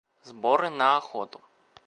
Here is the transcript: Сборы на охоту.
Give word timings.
Сборы 0.29 0.69
на 0.79 0.89
охоту. 0.97 1.39